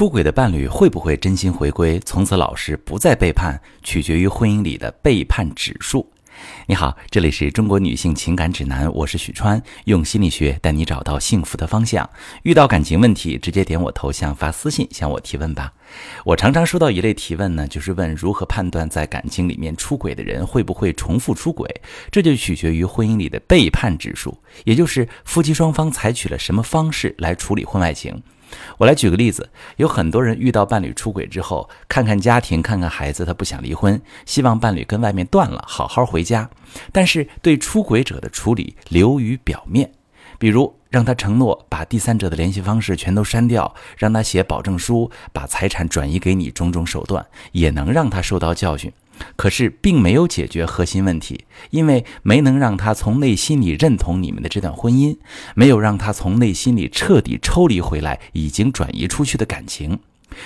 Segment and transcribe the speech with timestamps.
[0.00, 6.10] 出轨的伴侣会不会真心回归，从此老实不再背叛，取决于婚姻里的背叛指数。
[6.66, 12.08] 你好，这里是中国女性情感指南，我是许川，用心理学带你找到幸福的方向。
[12.44, 15.70] 遇到感情问题，直接点我头像发私信向我提问吧。
[16.24, 21.68] 我常常收到一类提问呢，就是问如何判断在感情里面出轨的人会不会重复出轨，
[22.10, 28.22] 这就取决于婚姻里的背叛指数，也就是夫妻双方采取了什么方式来处理婚外情。
[28.78, 36.48] 我来举个例子，有很多人遇到伴侣出轨之后，看看家庭，看看孩子，他不想离婚，希望伴侣跟外面断了，好好回家。
[36.92, 39.90] 但是对出轨者的处理流于表面，
[40.38, 48.92] 比如让他承诺把第三者的联系方式全都删掉，让他写保证书，把财产转移给你，种种手段也能让他受到教训。
[49.36, 55.16] 可是并没有解决核心问题，因为没能让他从内心里认同你们的这段婚姻，
[55.54, 59.98] 没有让他从内心里彻底抽离回来已经转移出去的感情。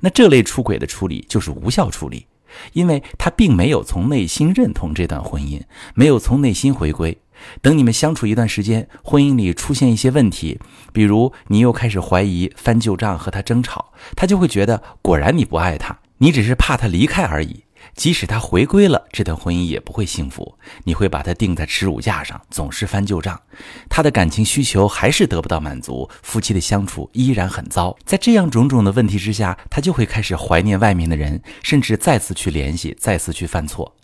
[0.00, 2.26] 那这类出轨的处理就是无效处理，
[2.72, 5.60] 因为他并没有从内心认同这段婚姻，
[5.94, 7.18] 没有从内心回归。
[7.60, 10.58] 等你们相处一段时间，婚姻里出现一些问题，
[10.94, 17.64] 比如你又开始怀疑、翻旧账和他争吵，他就会觉得果然你不爱他，你只是怕他离开而已。
[17.94, 20.58] 即使他回归了，这段婚姻也不会幸福。
[20.84, 23.40] 你会把他钉在耻辱架上，总是翻旧账，
[23.88, 27.96] 他的感情需求还是得不到满足，夫妻的相处依然很糟。
[28.04, 33.96] 在这样种种的问题之下，他就会开始怀念外面的人，甚至再次去联系，再次去犯错。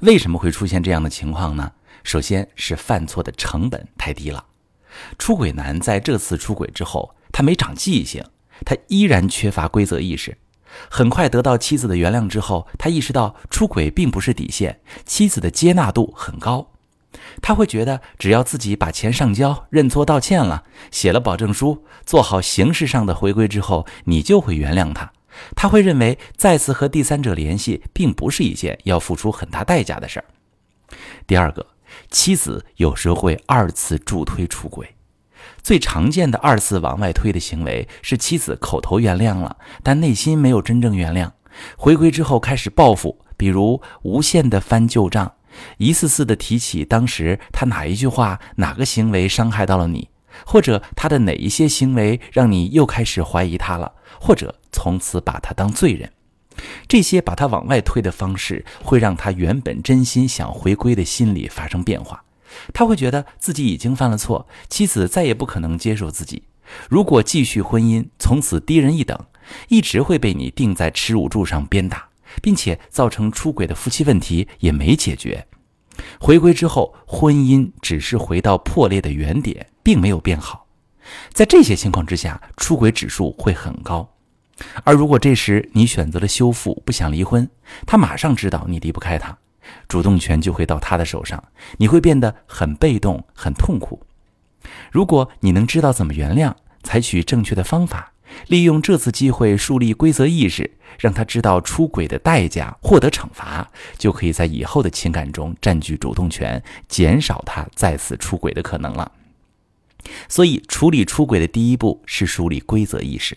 [0.00, 1.72] 为什么会出现这样的情况呢？
[2.02, 4.44] 首先是犯错的成本太低了。
[5.18, 8.22] 出轨男在这次出轨之后，他没长记性，
[8.64, 10.36] 他依然缺乏规则意识。
[10.90, 16.70] 很快得到妻子的原谅之后，他意识到出轨并不是底线，妻子的接纳度很高。
[17.40, 25.12] 他会觉得，只要自己把钱上交、认错道歉了、写了保证书、做好形式上的回归之后，你就会原谅他。
[25.56, 30.24] 他会认为再次和第三者联系并不是一件要付出很大代价的事儿。
[31.26, 31.66] 第二个，
[32.10, 34.93] 妻子有时会二次助推出轨。
[35.62, 41.30] 最常见的二次往外推的行为是妻子口头原谅了，但内心没有真正原谅。
[41.76, 45.32] 回归之后开始报复，比如无限的翻旧账，
[45.78, 50.08] 一次次的提起当时他哪一句话、哪个行为伤害到了你，
[50.44, 56.10] 或者他的哪一些行为让你又开始怀疑他了，或者从此把他当罪人。
[56.88, 62.23] 这些把他往外推的方式，会让他原本真心想回归的心理发生变化。
[62.72, 66.44] 他会觉得自己已经犯了错，妻子再也不可能接受自己。
[66.88, 69.18] 如果继续婚姻，从此低人一等，
[69.68, 72.08] 一直会被你钉在耻辱柱上鞭打，
[72.40, 75.46] 并且造成出轨的夫妻问题也没解决。
[76.18, 80.66] 回归之后，婚姻只是回到破裂的原点，并没有变好。
[81.32, 84.10] 在这些情况之下，出轨指数会很高。
[84.84, 87.48] 而如果这时你选择了修复，不想离婚，
[87.86, 89.36] 他马上知道你离不开他。
[89.88, 91.42] 主动权就会到他的手上，
[91.78, 94.06] 你会变得很被动、很痛苦。
[94.90, 98.12] 如果你能知道怎么原谅，采取正确的方法，
[98.48, 109.12] 利用这次机会树立规则意识，让他知道出轨的代价，获得惩罚，就可以在以后的情感中占据主动权，减少他再次出轨的可能了。
[110.28, 113.36] 所以，处理出轨的第一步是树立规则意识，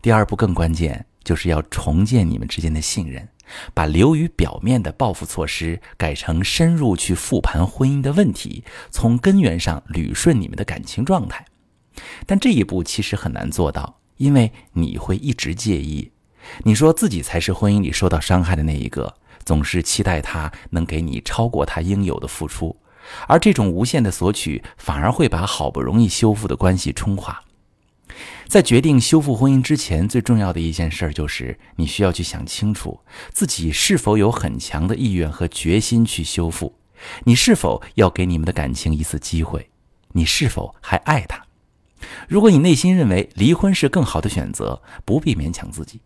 [0.00, 3.28] 第二步更关键，就是要重建你们之间的信任。
[3.74, 11.44] 把流于表面的报复措施改成深入去复盘婚姻的问题，从根源上捋顺你们的感情状态。
[12.26, 16.10] 但这一步其实很难做到，因为你会一直介意。
[16.64, 22.76] 你说自己才是婚姻里受到伤害的那一个，总是期待他能给你超过他应有的付出，
[23.26, 27.42] 而这种无限的索取反而会把好不容易修复的关系冲垮。
[28.48, 33.00] 在决定修复婚姻之前，最重要的一件事就是，你需要去想清楚
[33.32, 36.74] 自己是否有很强的意愿和决心去修复，
[37.24, 39.68] 你是否要给你们的感情一次机会，
[40.12, 41.44] 你是否还爱他？
[42.28, 46.00] 如果你内心认为离婚是更好的选择，不必勉强自己。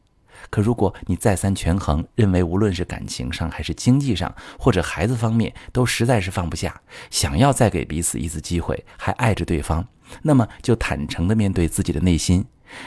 [0.48, 9.86] 可如果你再三权衡，认为无论是感情上还是经济上，或者孩子方面都实在是放不下，想要再给彼此一次机会，还爱着对方。
[10.22, 12.44] 那么，就坦诚地面对自己的内心。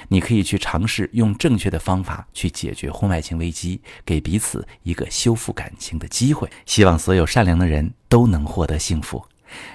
[0.08, 6.50] 你可以去尝试用正确的方法去解决婚外情危机，给彼此一个修复感情的机会。
[6.66, 9.22] 希望所有善良的人都能获得幸福。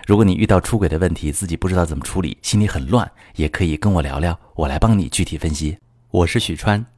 [0.06, 5.76] 如果你遇到出轨的问题，自己不知道怎么处理，心里很乱，也可以跟我聊聊，我来帮你具体分析。
[6.10, 6.97] 我是许川。